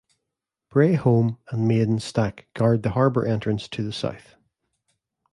Brei 0.71 0.93
Holm 0.95 1.37
and 1.51 1.67
Maiden 1.67 1.99
Stack 1.99 2.47
guard 2.55 2.81
the 2.81 2.89
harbour 2.89 3.23
entrance 3.23 3.67
to 3.67 3.83
the 3.83 3.93
south. 3.93 4.33